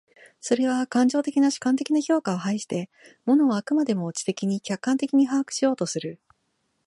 [0.39, 2.89] それは感情的な主観的な評価を排して、
[3.25, 6.19] 物を飽くまでも知的に客観的に把握しようとする。